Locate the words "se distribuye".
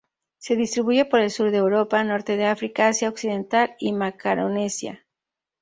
0.39-1.05